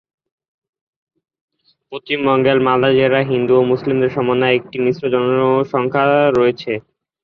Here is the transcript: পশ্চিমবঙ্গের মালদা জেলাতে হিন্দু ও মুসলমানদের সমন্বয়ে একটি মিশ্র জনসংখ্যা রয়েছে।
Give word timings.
পশ্চিমবঙ্গের 1.91 2.57
মালদা 2.65 2.89
জেলাতে 2.97 3.29
হিন্দু 3.31 3.53
ও 3.57 3.69
মুসলমানদের 3.71 4.13
সমন্বয়ে 4.15 4.57
একটি 4.59 4.77
মিশ্র 4.85 5.03
জনসংখ্যা 5.13 6.03
রয়েছে। 6.31 6.71